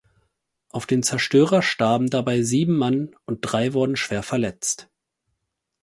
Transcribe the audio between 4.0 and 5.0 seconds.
verletzt.